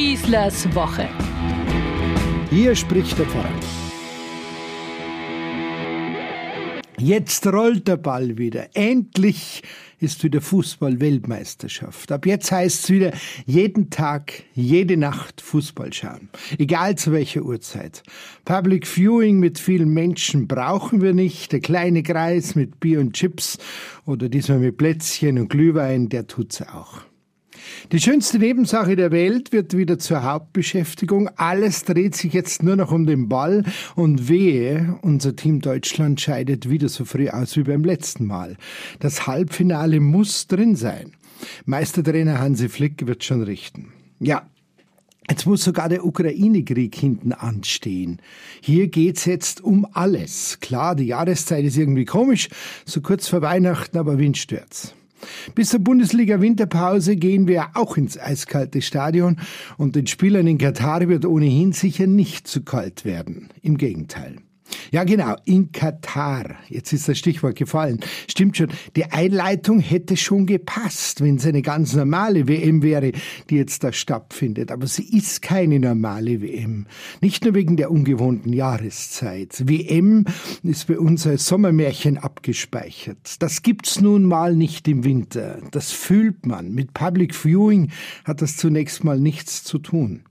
Schießlers 0.00 0.74
Woche. 0.74 1.06
Hier 2.48 2.74
spricht 2.74 3.18
der 3.18 3.26
Pfarrer. 3.26 3.52
Jetzt 6.96 7.46
rollt 7.46 7.86
der 7.86 7.98
Ball 7.98 8.38
wieder. 8.38 8.68
Endlich 8.72 9.62
ist 9.98 10.24
wieder 10.24 10.40
Fußball-Weltmeisterschaft. 10.40 12.10
Ab 12.12 12.24
jetzt 12.24 12.50
heißt 12.50 12.84
es 12.84 12.90
wieder 12.90 13.12
jeden 13.44 13.90
Tag, 13.90 14.44
jede 14.54 14.96
Nacht 14.96 15.42
Fußball 15.42 15.92
schauen. 15.92 16.30
Egal 16.56 16.96
zu 16.96 17.12
welcher 17.12 17.42
Uhrzeit. 17.42 18.02
Public 18.46 18.86
Viewing 18.86 19.38
mit 19.38 19.58
vielen 19.58 19.92
Menschen 19.92 20.48
brauchen 20.48 21.02
wir 21.02 21.12
nicht. 21.12 21.52
Der 21.52 21.60
kleine 21.60 22.02
Kreis 22.02 22.54
mit 22.54 22.80
Bier 22.80 23.00
und 23.00 23.12
Chips 23.12 23.58
oder 24.06 24.30
diesmal 24.30 24.60
mit 24.60 24.78
Plätzchen 24.78 25.38
und 25.38 25.50
Glühwein, 25.50 26.08
der 26.08 26.26
tut's 26.26 26.62
auch. 26.62 27.09
Die 27.92 28.00
schönste 28.00 28.38
Nebensache 28.38 28.96
der 28.96 29.10
Welt 29.10 29.52
wird 29.52 29.76
wieder 29.76 29.98
zur 29.98 30.22
Hauptbeschäftigung. 30.22 31.28
Alles 31.36 31.84
dreht 31.84 32.14
sich 32.14 32.32
jetzt 32.32 32.62
nur 32.62 32.76
noch 32.76 32.92
um 32.92 33.06
den 33.06 33.28
Ball 33.28 33.64
und 33.96 34.28
wehe, 34.28 34.98
unser 35.02 35.36
Team 35.36 35.60
Deutschland 35.60 36.20
scheidet 36.20 36.68
wieder 36.68 36.88
so 36.88 37.04
früh 37.04 37.28
aus 37.28 37.56
wie 37.56 37.62
beim 37.62 37.84
letzten 37.84 38.26
Mal. 38.26 38.56
Das 38.98 39.26
Halbfinale 39.26 40.00
muss 40.00 40.46
drin 40.46 40.76
sein. 40.76 41.12
Meistertrainer 41.64 42.38
Hansi 42.38 42.68
Flick 42.68 43.06
wird 43.06 43.24
schon 43.24 43.42
richten. 43.42 43.92
Ja, 44.18 44.46
Jetzt 45.30 45.46
muss 45.46 45.62
sogar 45.62 45.88
der 45.88 46.04
Ukraine-Krieg 46.04 46.92
hinten 46.96 47.32
anstehen. 47.32 48.20
Hier 48.60 48.88
geht's 48.88 49.26
jetzt 49.26 49.60
um 49.60 49.86
alles. 49.92 50.58
Klar, 50.58 50.96
die 50.96 51.04
Jahreszeit 51.04 51.64
ist 51.64 51.76
irgendwie 51.76 52.04
komisch, 52.04 52.48
so 52.84 53.00
kurz 53.00 53.28
vor 53.28 53.40
Weihnachten, 53.40 53.96
aber 53.96 54.18
wen 54.18 54.34
stört's? 54.34 54.92
Bis 55.54 55.70
zur 55.70 55.80
Bundesliga-Winterpause 55.80 57.16
gehen 57.16 57.48
wir 57.48 57.68
auch 57.74 57.96
ins 57.96 58.18
eiskalte 58.18 58.82
Stadion 58.82 59.36
und 59.76 59.96
den 59.96 60.06
Spielern 60.06 60.46
in 60.46 60.58
Katar 60.58 61.08
wird 61.08 61.24
ohnehin 61.24 61.72
sicher 61.72 62.06
nicht 62.06 62.46
zu 62.46 62.62
kalt 62.62 63.04
werden. 63.04 63.48
Im 63.62 63.76
Gegenteil. 63.76 64.29
Ja, 64.90 65.04
genau, 65.04 65.36
in 65.44 65.70
Katar. 65.70 66.56
Jetzt 66.68 66.92
ist 66.92 67.08
das 67.08 67.16
Stichwort 67.16 67.54
gefallen. 67.54 68.00
Stimmt 68.28 68.56
schon, 68.56 68.68
die 68.96 69.04
Einleitung 69.04 69.78
hätte 69.78 70.16
schon 70.16 70.46
gepasst, 70.46 71.20
wenn 71.20 71.36
es 71.36 71.46
eine 71.46 71.62
ganz 71.62 71.94
normale 71.94 72.48
WM 72.48 72.82
wäre, 72.82 73.12
die 73.48 73.56
jetzt 73.56 73.84
da 73.84 73.92
stattfindet. 73.92 74.72
Aber 74.72 74.88
sie 74.88 75.16
ist 75.16 75.42
keine 75.42 75.78
normale 75.78 76.42
WM. 76.42 76.86
Nicht 77.20 77.44
nur 77.44 77.54
wegen 77.54 77.76
der 77.76 77.90
ungewohnten 77.90 78.52
Jahreszeit. 78.52 79.62
WM 79.68 80.24
ist 80.64 80.88
bei 80.88 80.98
uns 80.98 81.24
als 81.26 81.46
Sommermärchen 81.46 82.18
abgespeichert. 82.18 83.36
Das 83.38 83.62
gibt's 83.62 84.00
nun 84.00 84.24
mal 84.24 84.56
nicht 84.56 84.88
im 84.88 85.04
Winter. 85.04 85.60
Das 85.70 85.92
fühlt 85.92 86.46
man. 86.46 86.74
Mit 86.74 86.94
Public 86.94 87.34
Viewing 87.34 87.92
hat 88.24 88.42
das 88.42 88.56
zunächst 88.56 89.04
mal 89.04 89.20
nichts 89.20 89.62
zu 89.62 89.78
tun. 89.78 90.22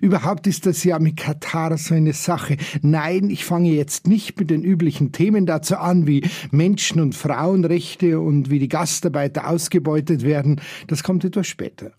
Überhaupt 0.00 0.46
ist 0.46 0.66
das 0.66 0.84
ja 0.84 0.98
mit 0.98 1.16
Katar 1.16 1.76
so 1.78 1.94
eine 1.94 2.12
Sache. 2.12 2.56
Nein, 2.82 3.30
ich 3.30 3.44
fange 3.44 3.70
jetzt 3.70 4.06
nicht 4.06 4.38
mit 4.38 4.50
den 4.50 4.62
üblichen 4.62 5.12
Themen 5.12 5.46
dazu 5.46 5.76
an, 5.76 6.06
wie 6.06 6.22
Menschen- 6.50 7.00
und 7.00 7.14
Frauenrechte 7.14 8.20
und 8.20 8.50
wie 8.50 8.58
die 8.58 8.68
Gastarbeiter 8.68 9.48
ausgebeutet 9.48 10.22
werden. 10.22 10.60
Das 10.86 11.02
kommt 11.02 11.24
etwas 11.24 11.46
später. 11.46 11.92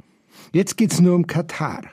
Jetzt 0.54 0.78
geht's 0.78 1.02
nur 1.02 1.16
um 1.16 1.28
Katar. 1.28 1.84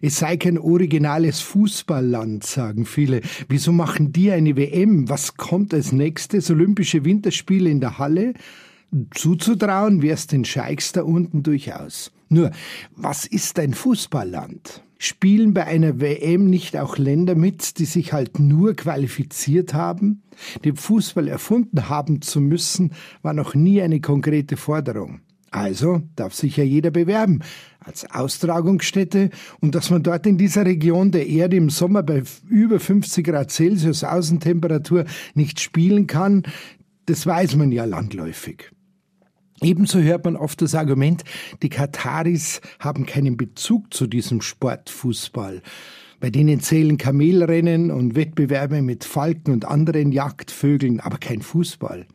Es 0.00 0.18
sei 0.18 0.36
kein 0.36 0.58
originales 0.58 1.40
Fußballland, 1.40 2.44
sagen 2.44 2.84
viele. 2.84 3.20
Wieso 3.48 3.72
machen 3.72 4.12
die 4.12 4.30
eine 4.30 4.56
WM? 4.56 5.08
Was 5.08 5.36
kommt 5.36 5.74
als 5.74 5.92
nächstes? 5.92 6.50
Olympische 6.50 7.04
Winterspiele 7.04 7.70
in 7.70 7.80
der 7.80 7.98
Halle? 7.98 8.34
Zuzutrauen 9.14 10.02
wär's 10.02 10.26
den 10.26 10.44
Scheiks 10.44 10.92
da 10.92 11.02
unten 11.02 11.42
durchaus. 11.42 12.12
Nur, 12.28 12.50
was 12.96 13.26
ist 13.26 13.58
ein 13.58 13.74
Fußballland? 13.74 14.82
Spielen 15.00 15.54
bei 15.54 15.64
einer 15.64 16.00
WM 16.00 16.50
nicht 16.50 16.76
auch 16.76 16.98
Länder 16.98 17.36
mit, 17.36 17.78
die 17.78 17.84
sich 17.84 18.12
halt 18.12 18.40
nur 18.40 18.74
qualifiziert 18.74 19.72
haben? 19.72 20.22
Den 20.64 20.74
Fußball 20.74 21.28
erfunden 21.28 21.88
haben 21.88 22.20
zu 22.20 22.40
müssen, 22.40 22.92
war 23.22 23.32
noch 23.32 23.54
nie 23.54 23.80
eine 23.80 24.00
konkrete 24.00 24.56
Forderung. 24.56 25.20
Also 25.50 26.02
darf 26.16 26.34
sich 26.34 26.56
ja 26.56 26.64
jeder 26.64 26.90
bewerben 26.90 27.40
als 27.78 28.10
Austragungsstätte 28.10 29.30
und 29.60 29.74
dass 29.74 29.90
man 29.90 30.02
dort 30.02 30.26
in 30.26 30.36
dieser 30.36 30.66
Region 30.66 31.10
der 31.10 31.26
Erde 31.26 31.56
im 31.56 31.70
Sommer 31.70 32.02
bei 32.02 32.22
über 32.48 32.80
50 32.80 33.24
Grad 33.24 33.50
Celsius 33.50 34.04
Außentemperatur 34.04 35.04
nicht 35.34 35.60
spielen 35.60 36.06
kann, 36.06 36.42
das 37.06 37.24
weiß 37.24 37.56
man 37.56 37.72
ja 37.72 37.84
landläufig. 37.84 38.72
Ebenso 39.60 40.00
hört 40.00 40.24
man 40.24 40.36
oft 40.36 40.62
das 40.62 40.74
Argument, 40.74 41.24
die 41.62 41.68
Kataris 41.68 42.60
haben 42.78 43.06
keinen 43.06 43.36
Bezug 43.36 43.92
zu 43.92 44.06
diesem 44.06 44.40
Sport 44.40 44.88
Fußball. 44.88 45.62
Bei 46.20 46.30
denen 46.30 46.60
zählen 46.60 46.96
Kamelrennen 46.96 47.90
und 47.90 48.16
Wettbewerbe 48.16 48.82
mit 48.82 49.04
Falken 49.04 49.52
und 49.52 49.64
anderen 49.64 50.12
Jagdvögeln, 50.12 51.00
aber 51.00 51.18
kein 51.18 51.42
Fußball. 51.42 52.06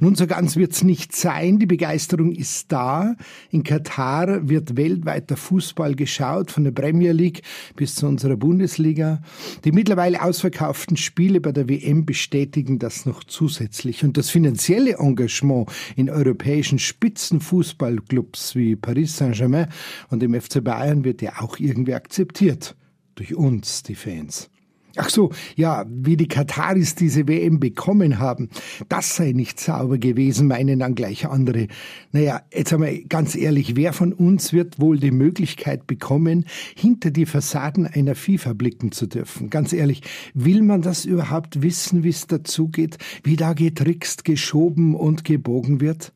Nun, 0.00 0.14
so 0.14 0.26
ganz 0.26 0.56
wird's 0.56 0.82
nicht 0.82 1.14
sein. 1.14 1.58
Die 1.58 1.66
Begeisterung 1.66 2.32
ist 2.32 2.70
da. 2.70 3.16
In 3.50 3.64
Katar 3.64 4.48
wird 4.48 4.76
weltweiter 4.76 5.36
Fußball 5.36 5.94
geschaut, 5.94 6.50
von 6.50 6.64
der 6.64 6.70
Premier 6.70 7.12
League 7.12 7.42
bis 7.76 7.94
zu 7.94 8.06
unserer 8.06 8.36
Bundesliga. 8.36 9.22
Die 9.64 9.72
mittlerweile 9.72 10.22
ausverkauften 10.22 10.96
Spiele 10.96 11.40
bei 11.40 11.52
der 11.52 11.68
WM 11.68 12.06
bestätigen 12.06 12.78
das 12.78 13.06
noch 13.06 13.24
zusätzlich. 13.24 14.04
Und 14.04 14.16
das 14.16 14.30
finanzielle 14.30 14.98
Engagement 14.98 15.70
in 15.96 16.10
europäischen 16.10 16.78
Spitzenfußballclubs 16.78 18.54
wie 18.54 18.76
Paris 18.76 19.16
Saint-Germain 19.16 19.68
und 20.10 20.20
dem 20.20 20.40
FC 20.40 20.62
Bayern 20.62 21.04
wird 21.04 21.22
ja 21.22 21.40
auch 21.40 21.58
irgendwie 21.58 21.94
akzeptiert. 21.94 22.76
Durch 23.16 23.34
uns, 23.34 23.82
die 23.84 23.94
Fans. 23.94 24.50
Ach 24.96 25.10
so, 25.10 25.30
ja, 25.56 25.84
wie 25.88 26.16
die 26.16 26.28
Kataris 26.28 26.94
diese 26.94 27.26
WM 27.26 27.58
bekommen 27.58 28.18
haben, 28.18 28.48
das 28.88 29.16
sei 29.16 29.32
nicht 29.32 29.58
sauber 29.58 29.98
gewesen, 29.98 30.46
meinen 30.46 30.78
dann 30.78 30.94
gleich 30.94 31.26
andere. 31.26 31.66
Naja, 32.12 32.42
jetzt 32.52 32.72
einmal 32.72 32.98
ganz 33.08 33.34
ehrlich, 33.34 33.74
wer 33.74 33.92
von 33.92 34.12
uns 34.12 34.52
wird 34.52 34.78
wohl 34.80 34.98
die 34.98 35.10
Möglichkeit 35.10 35.86
bekommen, 35.86 36.44
hinter 36.76 37.10
die 37.10 37.26
Fassaden 37.26 37.86
einer 37.86 38.14
FIFA 38.14 38.52
blicken 38.52 38.92
zu 38.92 39.06
dürfen? 39.06 39.50
Ganz 39.50 39.72
ehrlich, 39.72 40.02
will 40.32 40.62
man 40.62 40.82
das 40.82 41.04
überhaupt 41.04 41.62
wissen, 41.62 42.04
wie 42.04 42.10
es 42.10 42.26
dazugeht, 42.28 42.98
wie 43.24 43.36
da 43.36 43.52
getrickst, 43.52 44.24
geschoben 44.24 44.94
und 44.94 45.24
gebogen 45.24 45.80
wird? 45.80 46.12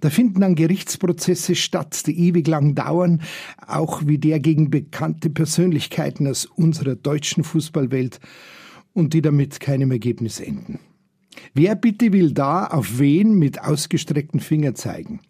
Da 0.00 0.10
finden 0.10 0.40
dann 0.40 0.54
Gerichtsprozesse 0.54 1.54
statt, 1.54 2.06
die 2.06 2.18
ewig 2.28 2.46
lang 2.46 2.74
dauern, 2.74 3.22
auch 3.66 4.02
wie 4.06 4.18
der 4.18 4.40
gegen 4.40 4.70
bekannte 4.70 5.30
Persönlichkeiten 5.30 6.26
aus 6.26 6.46
unserer 6.46 6.94
deutschen 6.94 7.44
Fußballwelt 7.44 8.20
und 8.92 9.14
die 9.14 9.22
damit 9.22 9.60
keinem 9.60 9.90
Ergebnis 9.90 10.40
enden. 10.40 10.78
Wer 11.54 11.74
bitte 11.74 12.12
will 12.12 12.32
da 12.32 12.66
auf 12.66 12.98
wen 12.98 13.38
mit 13.38 13.60
ausgestreckten 13.60 14.40
Finger 14.40 14.74
zeigen? 14.74 15.20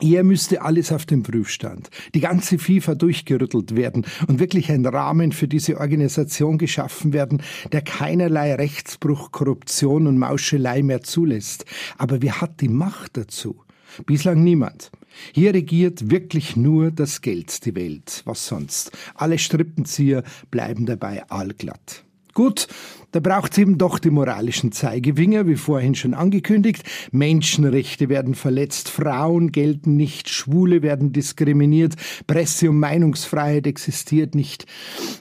Eher 0.00 0.24
müsste 0.24 0.62
alles 0.62 0.92
auf 0.92 1.06
dem 1.06 1.22
Prüfstand, 1.22 1.88
die 2.14 2.20
ganze 2.20 2.58
FIFA 2.58 2.94
durchgerüttelt 2.94 3.76
werden 3.76 4.04
und 4.26 4.40
wirklich 4.40 4.70
ein 4.70 4.84
Rahmen 4.84 5.32
für 5.32 5.48
diese 5.48 5.78
Organisation 5.78 6.58
geschaffen 6.58 7.12
werden, 7.12 7.42
der 7.72 7.82
keinerlei 7.82 8.54
Rechtsbruch, 8.54 9.30
Korruption 9.30 10.06
und 10.06 10.18
Mauschelei 10.18 10.82
mehr 10.82 11.02
zulässt. 11.02 11.64
Aber 11.96 12.22
wer 12.22 12.40
hat 12.40 12.60
die 12.60 12.68
Macht 12.68 13.16
dazu? 13.16 13.62
Bislang 14.06 14.42
niemand. 14.42 14.90
Hier 15.32 15.54
regiert 15.54 16.10
wirklich 16.10 16.56
nur 16.56 16.90
das 16.90 17.20
Geld 17.20 17.64
die 17.64 17.76
Welt. 17.76 18.22
Was 18.24 18.46
sonst? 18.46 18.90
Alle 19.14 19.38
Strippenzieher 19.38 20.24
bleiben 20.50 20.86
dabei 20.86 21.28
allglatt. 21.30 22.04
Gut, 22.34 22.66
da 23.12 23.20
braucht's 23.20 23.58
eben 23.58 23.78
doch 23.78 24.00
die 24.00 24.10
moralischen 24.10 24.72
Zeigefinger, 24.72 25.46
wie 25.46 25.54
vorhin 25.54 25.94
schon 25.94 26.14
angekündigt. 26.14 26.82
Menschenrechte 27.12 28.08
werden 28.08 28.34
verletzt, 28.34 28.88
Frauen 28.88 29.52
gelten 29.52 29.96
nicht, 29.96 30.28
Schwule 30.28 30.82
werden 30.82 31.12
diskriminiert, 31.12 31.94
Presse- 32.26 32.70
und 32.70 32.80
Meinungsfreiheit 32.80 33.68
existiert 33.68 34.34
nicht. 34.34 34.66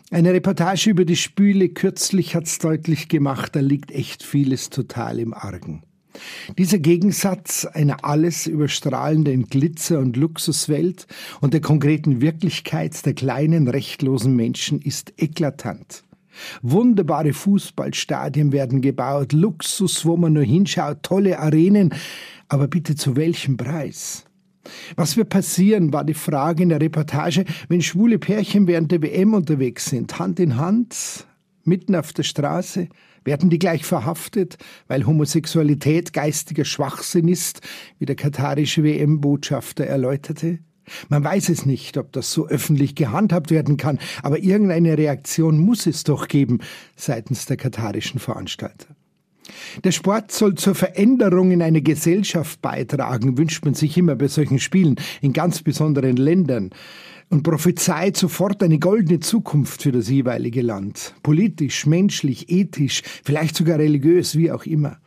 Eine 0.10 0.34
Reportage 0.34 0.90
über 0.90 1.06
die 1.06 1.16
Spüle 1.16 1.70
kürzlich 1.70 2.36
hat's 2.36 2.58
deutlich 2.58 3.10
gemacht, 3.10 3.56
da 3.56 3.60
liegt 3.60 3.92
echt 3.92 4.24
vieles 4.24 4.72
total 4.72 5.20
im 5.20 5.36
Argen. 5.36 5.84
Dieser 6.58 6.80
Gegensatz 6.80 7.66
einer 7.66 8.04
alles 8.04 8.48
überstrahlenden 8.48 9.46
Glitzer- 9.48 10.00
und 10.00 10.18
Luxuswelt 10.18 11.06
und 11.42 11.54
der 11.54 11.62
konkreten 11.62 12.22
Wirklichkeit 12.22 13.06
der 13.06 13.14
kleinen 13.14 13.68
rechtlosen 13.68 14.36
Menschen 14.36 14.82
ist 14.82 15.14
eklatant. 15.18 16.04
Wunderbare 16.62 17.34
Fußballstadien 17.34 18.52
werden 18.52 18.82
gebaut, 18.82 19.34
Luxus, 19.34 20.06
wo 20.06 20.18
man 20.18 20.34
nur 20.34 20.44
hinschaut, 20.44 21.04
tolle 21.04 21.40
Arenen, 21.40 21.94
aber 22.48 22.68
bitte 22.68 22.96
zu 22.96 23.16
welchem 23.16 23.58
Preis? 23.58 24.26
Was 24.96 25.18
wird 25.18 25.30
passieren, 25.30 25.92
war 25.92 26.06
die 26.06 26.14
Frage 26.14 26.64
in 26.64 26.70
der 26.70 26.82
Reportage, 26.82 27.46
wenn 27.68 27.82
schwule 27.82 28.18
Pärchen 28.18 28.68
während 28.68 28.92
der 28.92 29.02
WM 29.02 29.34
unterwegs 29.34 29.86
sind, 29.86 30.18
Hand 30.20 30.40
in 30.40 30.58
Hand, 30.58 31.28
mitten 31.64 31.96
auf 31.96 32.14
der 32.14 32.24
Straße, 32.24 32.88
werden 33.26 33.50
die 33.50 33.60
gleich 33.60 33.86
verhaftet, 33.86 34.58
weil 34.88 35.06
Homosexualität 35.06 36.14
geistiger 36.14 36.66
Schwachsinn 36.66 37.28
ist, 37.28 37.62
wie 38.00 38.06
der 38.06 38.16
katarische 38.16 38.84
WM-Botschafter 38.84 39.86
erläuterte? 39.86 40.60
Man 41.10 41.24
weiß 41.24 41.50
es 41.50 41.66
nicht, 41.66 41.98
ob 41.98 42.12
das 42.12 42.32
so 42.32 42.48
öffentlich 42.48 42.96
gehandhabt 42.96 43.52
werden 43.52 43.78
kann, 43.78 44.00
aber 44.22 44.40
irgendeine 44.40 44.98
Reaktion 44.98 45.58
muss 45.58 45.88
es 45.88 46.04
doch 46.04 46.28
geben 46.28 46.60
seitens 46.96 47.46
der 47.46 47.58
katarischen 47.58 48.20
Veranstalter. 48.20 48.88
Der 49.84 49.92
Sport 49.92 50.32
soll 50.32 50.56
zur 50.56 50.76
Veränderung 50.76 51.52
in 51.52 51.62
eine 51.62 51.82
Gesellschaft 51.82 52.62
beitragen, 52.62 53.38
wünscht 53.38 53.66
man 53.66 53.74
sich 53.74 53.98
immer 53.98 54.16
bei 54.16 54.28
solchen 54.28 54.60
Spielen 54.60 54.96
in 55.22 55.34
ganz 55.34 55.62
besonderen 55.62 56.16
Ländern 56.16 56.70
und 57.30 57.44
prophezeit 57.44 58.16
sofort 58.16 58.62
eine 58.64 58.80
goldene 58.80 59.20
Zukunft 59.20 59.82
für 59.82 59.92
das 59.92 60.10
jeweilige 60.10 60.62
Land. 60.62 61.16
Politisch, 61.24 61.86
menschlich, 61.86 62.50
ethisch, 62.50 63.02
vielleicht 63.24 63.56
sogar 63.56 63.80
religiös, 63.80 64.38
wie 64.38 64.52
auch 64.52 64.66
immer. 64.66 64.98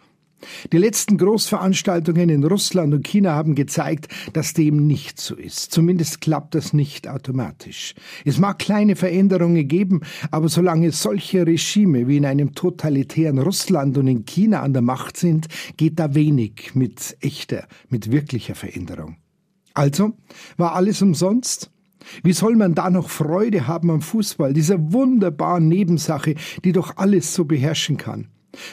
Die 0.73 0.79
letzten 0.79 1.19
Großveranstaltungen 1.19 2.29
in 2.29 2.45
Russland 2.45 2.95
und 2.95 3.07
China 3.07 3.35
haben 3.35 3.55
gezeigt, 3.55 4.09
dass 4.33 4.53
dem 4.53 4.87
nicht 4.87 5.21
so 5.21 5.35
ist. 5.35 5.73
Zumindest 5.73 6.21
klappt 6.21 6.55
das 6.55 6.73
nicht 6.73 7.09
automatisch. 7.09 7.95
Es 8.25 8.39
mag 8.39 8.59
kleine 8.59 8.97
Veränderungen 8.97 9.67
geben, 9.69 10.01
aber 10.31 10.49
solange 10.49 10.93
solche 10.93 11.47
Regime 11.47 12.09
wie 12.09 12.17
in 12.17 12.27
einem 12.27 12.55
totalitären 12.55 13.39
Russland 13.39 13.99
und 13.99 14.07
in 14.07 14.25
China 14.25 14.63
an 14.63 14.73
der 14.73 14.83
Macht 14.83 15.17
sind, 15.17 15.47
geht 15.77 15.99
da 15.99 16.15
wenig 16.15 16.75
mit 16.75 17.17
echter, 17.21 17.67
mit 17.89 18.11
wirklicher 18.11 18.55
Veränderung. 18.55 19.17
Also, 19.75 20.13
war 20.57 20.75
alles 20.75 21.03
umsonst? 21.03 21.71
Wie 22.23 22.33
soll 22.33 22.57
man 22.57 22.75
da 22.75 22.89
noch 22.89 23.11
Freude 23.11 23.67
haben 23.67 23.91
am 23.91 24.01
Fußball, 24.01 24.53
dieser 24.53 24.93
wunderbaren 24.93 25.69
Nebensache, 25.69 26.35
die 26.65 26.73
doch 26.73 26.97
alles 26.97 27.35
so 27.35 27.45
beherrschen 27.45 27.97
kann? 27.97 28.29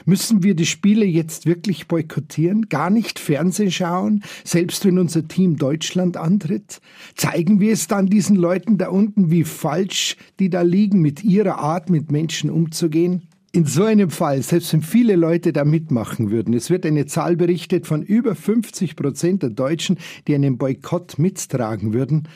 Müssen 0.06 0.44
wir 0.44 0.56
die 0.56 0.66
Spiele 0.66 1.06
jetzt 1.06 1.46
wirklich 1.46 1.88
boykottieren? 1.88 2.70
Gar 2.70 2.90
nicht 2.90 3.20
Fernsehen 3.20 3.72
schauen, 3.72 4.24
selbst 4.44 4.86
wenn 4.86 5.00
unser 5.00 5.28
Team 5.28 5.58
Deutschland 5.58 6.18
antritt? 6.18 6.81
Zeigen 7.16 7.60
wir 7.60 7.74
es 7.74 7.88
dann 7.88 8.08
diesen 8.08 8.36
Leuten 8.36 8.78
da 8.78 8.90
unten, 8.90 9.31
wie 9.31 9.44
falsch 9.44 10.18
die 10.40 10.50
da 10.50 10.62
liegen, 10.62 11.02
mit 11.02 11.24
ihrer 11.24 11.58
Art 11.58 11.90
mit 11.90 12.12
Menschen 12.12 12.50
umzugehen? 12.50 13.24
In 13.56 13.66
so 13.66 13.84
einem 13.84 14.10
Fall, 14.10 14.42
selbst 14.42 14.74
wenn 14.74 14.81
viele 14.81 15.16
Leute 15.16 15.54
da 15.54 15.64
mitmachen 15.64 16.31
würden, 16.31 16.56
es 16.56 16.72
wird 16.72 16.88
eine 16.88 17.06
Zahl 17.06 17.36
berichtet 17.36 17.86
von 17.86 18.02
über 18.02 18.34
50 18.34 18.96
Prozent 18.96 19.44
der 19.44 19.52
Deutschen, 19.52 20.00
die 20.28 20.34
einen 20.34 20.58
Boykott 20.58 21.20
mittragen 21.20 21.94
würden, 21.94 22.28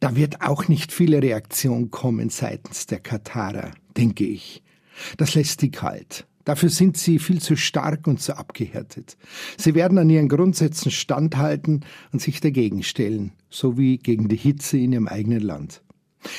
da 0.00 0.16
wird 0.16 0.40
auch 0.40 0.66
nicht 0.68 0.90
viele 0.90 1.22
Reaktion 1.22 1.90
kommen 1.90 2.30
seitens 2.30 2.86
der 2.86 3.00
Katarer, 3.00 3.72
denke 3.98 4.24
ich. 4.24 4.62
Das 5.18 5.34
lässt 5.34 5.60
die 5.60 5.70
kalt. 5.70 6.26
Dafür 6.44 6.68
sind 6.68 6.96
sie 6.96 7.18
viel 7.18 7.40
zu 7.40 7.56
stark 7.56 8.06
und 8.06 8.20
zu 8.20 8.36
abgehärtet. 8.36 9.16
Sie 9.56 9.74
werden 9.74 9.98
an 9.98 10.10
ihren 10.10 10.28
Grundsätzen 10.28 10.90
standhalten 10.90 11.84
und 12.12 12.20
sich 12.20 12.40
dagegen 12.40 12.82
stellen, 12.82 13.32
so 13.50 13.78
wie 13.78 13.98
gegen 13.98 14.28
die 14.28 14.36
Hitze 14.36 14.78
in 14.78 14.92
ihrem 14.92 15.08
eigenen 15.08 15.40
Land. 15.40 15.82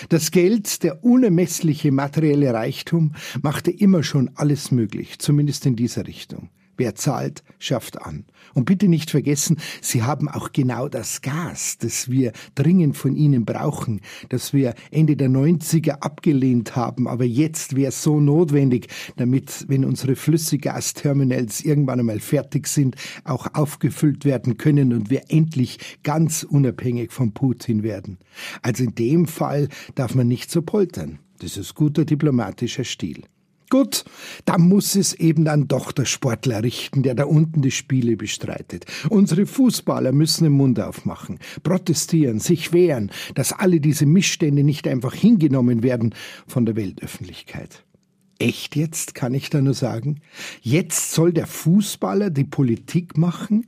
Das 0.09 0.31
Geld, 0.31 0.83
der 0.83 1.03
unermessliche 1.03 1.91
materielle 1.91 2.53
Reichtum, 2.53 3.13
machte 3.41 3.71
immer 3.71 4.03
schon 4.03 4.31
alles 4.35 4.71
möglich, 4.71 5.19
zumindest 5.19 5.65
in 5.65 5.75
dieser 5.75 6.07
Richtung. 6.07 6.49
Wer 6.77 6.95
zahlt, 6.95 7.43
schafft 7.59 8.01
an. 8.01 8.25
Und 8.53 8.65
bitte 8.65 8.87
nicht 8.87 9.11
vergessen, 9.11 9.57
Sie 9.81 10.03
haben 10.03 10.29
auch 10.29 10.51
genau 10.51 10.87
das 10.87 11.21
Gas, 11.21 11.77
das 11.77 12.09
wir 12.09 12.31
dringend 12.53 12.97
von 12.97 13.15
Ihnen 13.15 13.45
brauchen, 13.45 14.01
das 14.29 14.53
wir 14.53 14.75
Ende 14.91 15.15
der 15.15 15.29
90er 15.29 16.01
abgelehnt 16.01 16.75
haben, 16.75 17.07
aber 17.07 17.25
jetzt 17.25 17.75
wäre 17.75 17.89
es 17.89 18.03
so 18.03 18.19
notwendig, 18.19 18.87
damit, 19.17 19.65
wenn 19.67 19.85
unsere 19.85 20.15
Flüssiggasterminals 20.15 21.61
irgendwann 21.61 21.99
einmal 21.99 22.19
fertig 22.19 22.67
sind, 22.67 22.95
auch 23.23 23.47
aufgefüllt 23.53 24.25
werden 24.25 24.57
können 24.57 24.93
und 24.93 25.09
wir 25.09 25.23
endlich 25.29 25.79
ganz 26.03 26.43
unabhängig 26.43 27.11
von 27.11 27.33
Putin 27.33 27.83
werden. 27.83 28.17
Also 28.61 28.83
in 28.83 28.95
dem 28.95 29.27
Fall 29.27 29.69
darf 29.95 30.15
man 30.15 30.27
nicht 30.27 30.51
so 30.51 30.61
poltern. 30.61 31.19
Das 31.39 31.57
ist 31.57 31.75
guter 31.75 32.05
diplomatischer 32.05 32.83
Stil. 32.83 33.23
Gut, 33.69 34.05
da 34.45 34.57
muss 34.57 34.95
es 34.95 35.13
eben 35.13 35.45
dann 35.45 35.67
doch 35.67 35.91
der 35.91 36.05
Sportler 36.05 36.63
richten, 36.63 37.03
der 37.03 37.15
da 37.15 37.25
unten 37.25 37.61
die 37.61 37.71
Spiele 37.71 38.15
bestreitet. 38.15 38.85
Unsere 39.09 39.45
Fußballer 39.45 40.11
müssen 40.11 40.43
den 40.43 40.53
Mund 40.53 40.79
aufmachen, 40.79 41.39
protestieren, 41.63 42.39
sich 42.39 42.73
wehren, 42.73 43.11
dass 43.33 43.53
alle 43.53 43.79
diese 43.79 44.05
Missstände 44.05 44.63
nicht 44.63 44.87
einfach 44.87 45.13
hingenommen 45.13 45.81
werden 45.81 46.13
von 46.47 46.65
der 46.65 46.75
Weltöffentlichkeit. 46.75 47.83
Echt 48.37 48.75
jetzt, 48.75 49.15
kann 49.15 49.33
ich 49.33 49.49
da 49.49 49.61
nur 49.61 49.73
sagen? 49.73 50.19
Jetzt 50.61 51.13
soll 51.13 51.31
der 51.31 51.47
Fußballer 51.47 52.29
die 52.29 52.43
Politik 52.43 53.17
machen? 53.17 53.65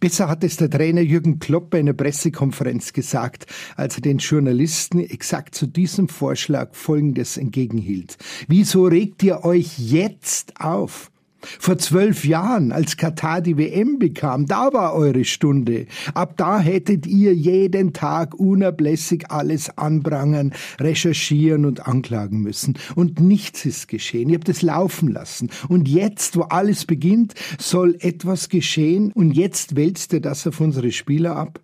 Besser 0.00 0.28
hat 0.28 0.44
es 0.44 0.56
der 0.56 0.70
Trainer 0.70 1.00
Jürgen 1.00 1.38
Klopp 1.38 1.70
bei 1.70 1.80
einer 1.80 1.92
Pressekonferenz 1.92 2.92
gesagt, 2.92 3.46
als 3.76 3.96
er 3.96 4.02
den 4.02 4.18
Journalisten 4.18 5.00
exakt 5.00 5.54
zu 5.54 5.66
diesem 5.66 6.08
Vorschlag 6.08 6.74
Folgendes 6.74 7.36
entgegenhielt. 7.36 8.16
Wieso 8.48 8.86
regt 8.86 9.22
ihr 9.22 9.44
euch 9.44 9.78
jetzt 9.78 10.60
auf? 10.60 11.10
Vor 11.58 11.78
zwölf 11.78 12.24
Jahren, 12.24 12.72
als 12.72 12.96
Katar 12.96 13.40
die 13.40 13.56
WM 13.56 13.98
bekam, 13.98 14.46
da 14.46 14.72
war 14.72 14.94
eure 14.94 15.24
Stunde. 15.24 15.86
Ab 16.14 16.34
da 16.36 16.58
hättet 16.58 17.06
ihr 17.06 17.34
jeden 17.34 17.92
Tag 17.92 18.34
unablässig 18.34 19.30
alles 19.30 19.76
anprangern, 19.76 20.52
recherchieren 20.80 21.64
und 21.64 21.86
anklagen 21.86 22.40
müssen. 22.40 22.74
Und 22.94 23.20
nichts 23.20 23.64
ist 23.64 23.88
geschehen. 23.88 24.28
Ihr 24.28 24.36
habt 24.36 24.48
es 24.48 24.62
laufen 24.62 25.08
lassen. 25.08 25.50
Und 25.68 25.88
jetzt, 25.88 26.36
wo 26.36 26.42
alles 26.42 26.84
beginnt, 26.84 27.34
soll 27.58 27.96
etwas 28.00 28.48
geschehen. 28.48 29.12
Und 29.12 29.32
jetzt 29.32 29.76
wälzt 29.76 30.12
ihr 30.12 30.20
das 30.20 30.46
auf 30.46 30.60
unsere 30.60 30.92
Spieler 30.92 31.36
ab. 31.36 31.60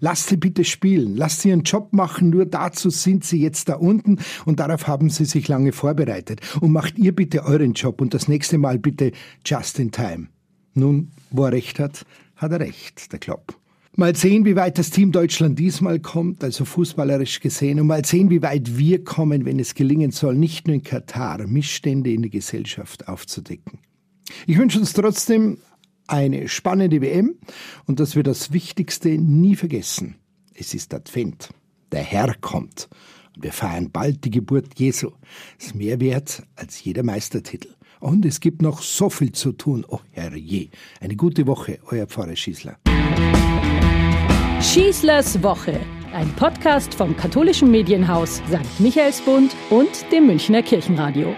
Lasst 0.00 0.28
sie 0.28 0.36
bitte 0.36 0.64
spielen, 0.64 1.16
lasst 1.16 1.40
sie 1.40 1.50
ihren 1.50 1.62
Job 1.62 1.92
machen, 1.92 2.30
nur 2.30 2.46
dazu 2.46 2.90
sind 2.90 3.24
sie 3.24 3.40
jetzt 3.40 3.68
da 3.68 3.74
unten 3.74 4.18
und 4.44 4.60
darauf 4.60 4.86
haben 4.86 5.10
sie 5.10 5.24
sich 5.24 5.48
lange 5.48 5.72
vorbereitet. 5.72 6.40
Und 6.60 6.72
macht 6.72 6.98
ihr 6.98 7.14
bitte 7.14 7.44
euren 7.44 7.74
Job 7.74 8.00
und 8.00 8.14
das 8.14 8.28
nächste 8.28 8.58
Mal 8.58 8.78
bitte 8.78 9.12
just 9.44 9.78
in 9.78 9.90
time. 9.90 10.28
Nun, 10.74 11.10
wo 11.30 11.44
er 11.44 11.52
recht 11.52 11.78
hat, 11.78 12.04
hat 12.36 12.52
er 12.52 12.60
recht, 12.60 13.12
der 13.12 13.18
Klopp. 13.18 13.58
Mal 13.96 14.16
sehen, 14.16 14.44
wie 14.44 14.56
weit 14.56 14.76
das 14.78 14.90
Team 14.90 15.12
Deutschland 15.12 15.56
diesmal 15.56 16.00
kommt, 16.00 16.42
also 16.42 16.64
fußballerisch 16.64 17.38
gesehen, 17.38 17.78
und 17.78 17.86
mal 17.86 18.04
sehen, 18.04 18.28
wie 18.28 18.42
weit 18.42 18.76
wir 18.76 19.04
kommen, 19.04 19.44
wenn 19.44 19.60
es 19.60 19.74
gelingen 19.74 20.10
soll, 20.10 20.34
nicht 20.34 20.66
nur 20.66 20.74
in 20.74 20.82
Katar 20.82 21.46
Missstände 21.46 22.10
in 22.10 22.22
der 22.22 22.30
Gesellschaft 22.30 23.06
aufzudecken. 23.06 23.78
Ich 24.48 24.58
wünsche 24.58 24.80
uns 24.80 24.94
trotzdem 24.94 25.58
eine 26.06 26.48
spannende 26.48 27.00
WM 27.00 27.36
und 27.86 28.00
dass 28.00 28.16
wir 28.16 28.22
das 28.22 28.52
Wichtigste 28.52 29.10
nie 29.10 29.56
vergessen. 29.56 30.16
Es 30.54 30.74
ist 30.74 30.94
Advent. 30.94 31.50
Der 31.92 32.02
Herr 32.02 32.34
kommt. 32.40 32.88
Und 33.34 33.44
wir 33.44 33.52
feiern 33.52 33.90
bald 33.90 34.24
die 34.24 34.30
Geburt 34.30 34.78
Jesu. 34.78 35.10
Das 35.58 35.68
ist 35.68 35.74
mehr 35.74 36.00
wert 36.00 36.42
als 36.56 36.82
jeder 36.82 37.02
Meistertitel. 37.02 37.74
Und 38.00 38.24
es 38.26 38.40
gibt 38.40 38.62
noch 38.62 38.82
so 38.82 39.08
viel 39.08 39.32
zu 39.32 39.52
tun. 39.52 39.84
Oh 39.88 40.00
herrje. 40.10 40.68
Eine 41.00 41.16
gute 41.16 41.46
Woche, 41.46 41.78
euer 41.90 42.06
Pfarrer 42.06 42.36
Schießler. 42.36 42.78
Schießlers 44.60 45.42
Woche. 45.42 45.80
Ein 46.12 46.28
Podcast 46.36 46.94
vom 46.94 47.16
katholischen 47.16 47.70
Medienhaus 47.70 48.36
St. 48.48 48.80
Michaelsbund 48.80 49.54
und 49.70 49.90
dem 50.12 50.26
Münchner 50.26 50.62
Kirchenradio. 50.62 51.34